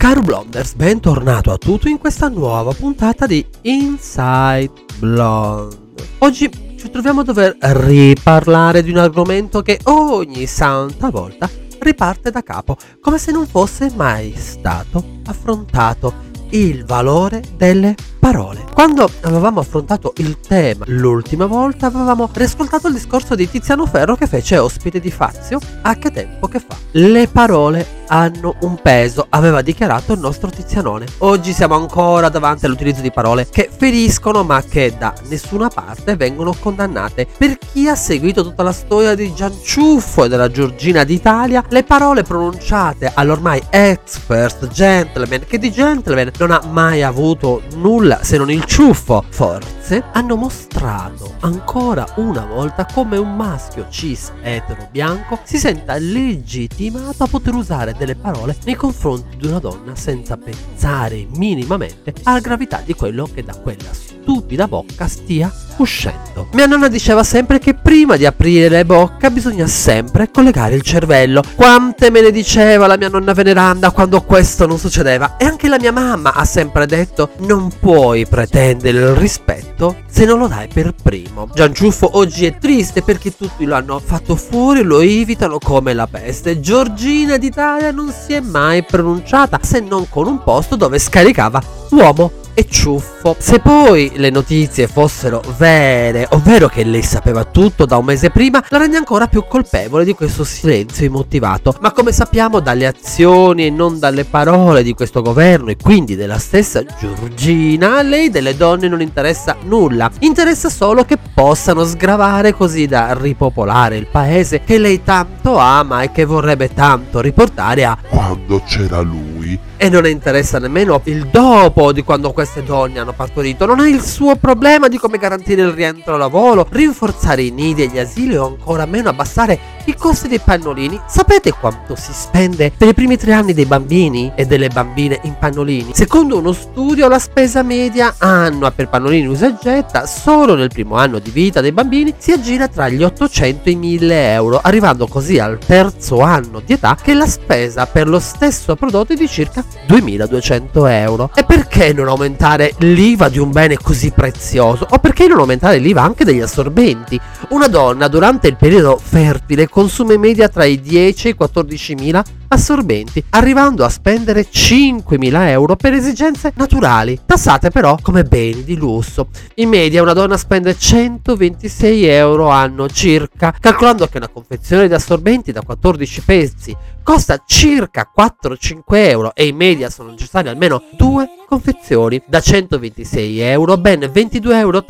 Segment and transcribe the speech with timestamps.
[0.00, 5.76] Caro Blonders, bentornato a tutto in questa nuova puntata di Inside Blonde.
[6.20, 6.48] Oggi
[6.78, 11.50] ci troviamo a dover riparlare di un argomento che ogni santa volta
[11.80, 18.64] riparte da capo, come se non fosse mai stato affrontato il valore delle parole.
[18.72, 24.26] Quando avevamo affrontato il tema l'ultima volta avevamo riascoltato il discorso di Tiziano Ferro che
[24.26, 26.74] fece ospite di Fazio a che tempo che fa.
[26.92, 31.06] Le parole hanno un peso, aveva dichiarato il nostro Tizianone.
[31.18, 36.54] Oggi siamo ancora davanti all'utilizzo di parole che feriscono ma che da nessuna parte vengono
[36.58, 37.26] condannate.
[37.36, 42.22] Per chi ha seguito tutta la storia di Gianciuffo e della Giorgina d'Italia, le parole
[42.22, 48.50] pronunciate all'ormai ex first gentleman, che di gentleman non ha mai avuto nulla se non
[48.50, 49.24] il ciuffo.
[49.28, 57.24] Forse hanno mostrato ancora una volta come un maschio cis etero bianco si senta legittimato
[57.24, 62.80] a poter usare delle parole nei confronti di una donna senza pensare minimamente alla gravità
[62.82, 63.90] di quello che da quella
[64.30, 66.48] stupida bocca stia uscendo.
[66.52, 71.42] Mia nonna diceva sempre che prima di aprire bocca bisogna sempre collegare il cervello.
[71.56, 75.36] Quante me ne diceva la mia nonna veneranda quando questo non succedeva.
[75.36, 80.38] E anche la mia mamma ha sempre detto non puoi pretendere il rispetto se non
[80.38, 81.48] lo dai per primo.
[81.52, 86.60] Gianciuffo oggi è triste perché tutti lo hanno fatto fuori, lo evitano come la peste.
[86.60, 92.39] Giorgina d'Italia non si è mai pronunciata se non con un posto dove scaricava uomo
[92.54, 93.36] e ciuffo.
[93.38, 98.64] Se poi le notizie fossero vere, ovvero che lei sapeva tutto da un mese prima,
[98.68, 101.74] la rende ancora più colpevole di questo silenzio immotivato.
[101.80, 106.38] Ma come sappiamo dalle azioni e non dalle parole di questo governo e quindi della
[106.38, 110.10] stessa Giorgina, a lei delle donne non interessa nulla.
[110.20, 116.12] Interessa solo che possano sgravare così da ripopolare il paese che lei tanto ama e
[116.12, 119.39] che vorrebbe tanto riportare a quando c'era lui
[119.76, 123.66] e non interessa nemmeno il dopo di quando queste donne hanno partorito.
[123.66, 127.82] Non è il suo problema di come garantire il rientro al lavoro, rinforzare i nidi
[127.82, 129.58] e gli asili o ancora meno abbassare
[129.90, 131.00] i costi dei pannolini.
[131.06, 135.36] Sapete quanto si spende per i primi tre anni dei bambini e delle bambine in
[135.38, 135.92] pannolini?
[135.94, 140.96] Secondo uno studio la spesa media annua per pannolini usa e getta solo nel primo
[140.96, 145.06] anno di vita dei bambini si aggira tra gli 800 e i 1000 euro, arrivando
[145.06, 149.28] così al terzo anno di età che la spesa per lo stesso prodotto è di
[149.28, 151.30] circa 2200 euro.
[151.34, 154.86] E perché non aumentare l'IVA di un bene così prezioso?
[154.88, 157.20] O perché non aumentare l'IVA anche degli assorbenti?
[157.50, 161.94] Una donna durante il periodo fertile consuma in media tra i 10 e i 14
[161.94, 168.76] mila assorbenti, arrivando a spendere 5.000 euro per esigenze naturali, tassate però come beni di
[168.76, 169.28] lusso.
[169.56, 175.52] In media una donna spende 126 euro anno circa, calcolando che una confezione di assorbenti
[175.52, 182.22] da 14 pezzi costa circa 4-5 euro e in media sono necessarie almeno due confezioni
[182.26, 184.84] da 126 euro, ben 22,88 euro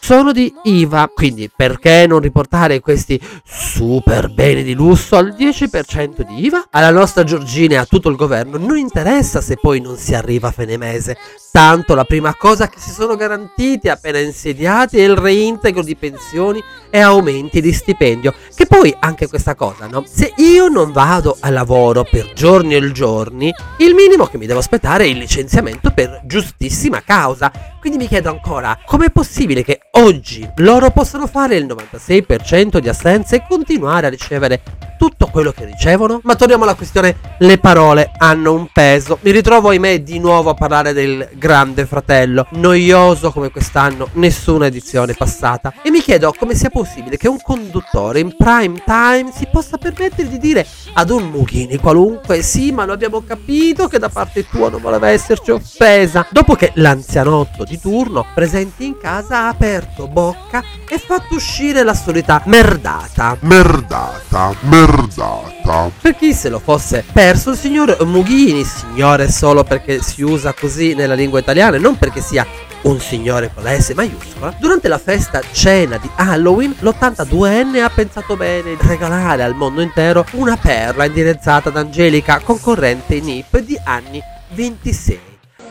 [0.00, 1.10] sono di IVA.
[1.14, 6.68] Quindi perché non riportare questi super beni di lusso al 10% di IVA?
[6.70, 10.14] Alla alla nostra Giorgina e a tutto il governo non interessa se poi non si
[10.14, 11.16] arriva a fine mese.
[11.52, 16.62] Tanto la prima cosa che si sono garantiti appena insediati è il reintegro di pensioni
[16.90, 18.34] e aumenti di stipendio.
[18.54, 20.04] Che poi anche questa cosa, no?
[20.06, 24.60] Se io non vado a lavoro per giorni e giorni, il minimo che mi devo
[24.60, 27.50] aspettare è il licenziamento per giustissima causa.
[27.80, 33.36] Quindi mi chiedo ancora, com'è possibile che oggi loro possano fare il 96% di assenze
[33.36, 34.62] e continuare a ricevere
[35.00, 36.20] tutto quello che ricevono?
[36.24, 39.16] Ma torniamo alla questione, le parole hanno un peso.
[39.22, 45.14] Mi ritrovo ahimè di nuovo a parlare del grande fratello, noioso come quest'anno, nessuna edizione
[45.14, 45.72] passata.
[45.80, 50.28] E mi chiedo come sia possibile che un conduttore in prime time si possa permettere
[50.28, 54.68] di dire ad un Mughini qualunque sì ma lo abbiamo capito che da parte tua
[54.68, 56.26] non voleva esserci offesa.
[56.28, 61.94] Dopo che l'anzianotto di turno presente in casa ha aperto bocca e fatto uscire la
[61.94, 63.36] solita merdata.
[63.40, 65.90] Merdata, merdata.
[66.00, 70.94] Per chi se lo fosse perso, il signor Mughini, signore solo perché si usa così
[70.94, 72.46] nella lingua italiana e non perché sia
[72.82, 78.36] un signore con la S maiuscola, durante la festa cena di Halloween, l'82enne ha pensato
[78.36, 84.22] bene di regalare al mondo intero una perla indirizzata ad Angelica, concorrente NIP di anni
[84.48, 85.20] 26.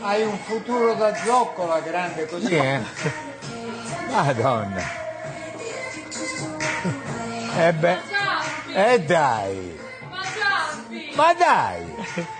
[0.02, 2.80] Hai un futuro da zoccola grande così, eh?
[4.10, 4.82] Madonna.
[7.56, 7.98] Eh beh.
[8.72, 9.78] Eh dai!
[11.14, 11.84] Ma dai!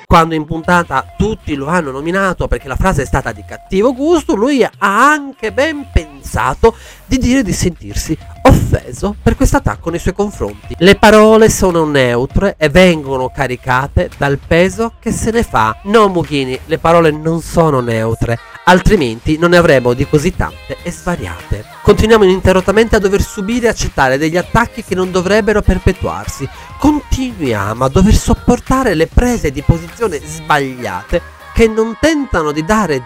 [0.07, 4.35] Quando in puntata tutti lo hanno nominato perché la frase è stata di cattivo gusto,
[4.35, 10.15] lui ha anche ben pensato di dire di sentirsi offeso per questo attacco nei suoi
[10.15, 10.75] confronti.
[10.79, 15.77] Le parole sono neutre e vengono caricate dal peso che se ne fa.
[15.85, 20.91] No, Mughini, le parole non sono neutre, altrimenti non ne avremo di così tante e
[20.91, 21.65] svariate.
[21.83, 26.49] Continuiamo ininterrottamente a dover subire e accettare degli attacchi che non dovrebbero perpetuarsi.
[26.79, 33.03] Continuiamo a dover sopportare le prese di posizione sbagliate che non tentano di dare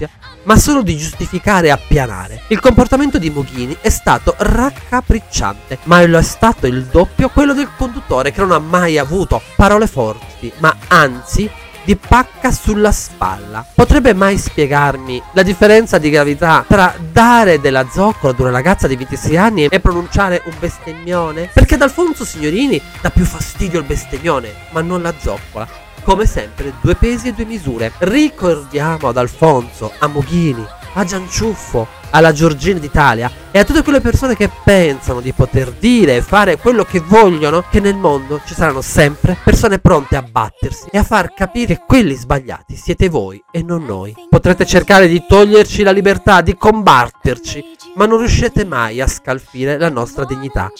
[0.00, 0.08] giustizia,
[0.44, 2.42] ma solo di giustificare e appianare.
[2.48, 7.68] Il comportamento di Mughini è stato raccapricciante, ma lo è stato il doppio quello del
[7.76, 11.50] conduttore che non ha mai avuto parole forti, ma anzi
[11.82, 13.64] di pacca sulla spalla.
[13.74, 18.96] Potrebbe mai spiegarmi la differenza di gravità tra dare della zoccola ad una ragazza di
[18.96, 21.50] 26 anni e pronunciare un bestemmione?
[21.52, 25.88] Perché ad Alfonso Signorini dà più fastidio il bestemmione, ma non la zoccola.
[26.02, 27.92] Come sempre, due pesi e due misure.
[27.98, 30.64] Ricordiamo ad Alfonso, a Mughini,
[30.94, 36.16] a Gianciuffo, alla Giorgina d'Italia e a tutte quelle persone che pensano di poter dire
[36.16, 40.88] e fare quello che vogliono, che nel mondo ci saranno sempre persone pronte a battersi
[40.90, 44.14] e a far capire che quelli sbagliati siete voi e non noi.
[44.28, 47.64] Potrete cercare di toglierci la libertà, di combatterci,
[47.94, 50.70] ma non riuscirete mai a scalfire la nostra dignità.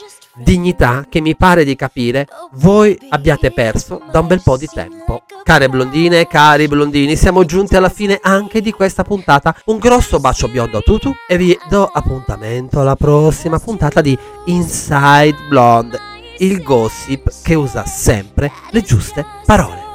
[0.43, 5.23] Dignità che mi pare di capire voi abbiate perso da un bel po' di tempo.
[5.45, 9.55] Care blondine, cari blondini, siamo giunti alla fine anche di questa puntata.
[9.67, 14.17] Un grosso bacio biondo a tutu e vi do appuntamento alla prossima puntata di
[14.47, 15.99] Inside Blonde,
[16.39, 19.90] il gossip che usa sempre le giuste parole.